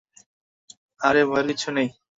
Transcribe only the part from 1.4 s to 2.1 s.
কিচ্ছু নেই!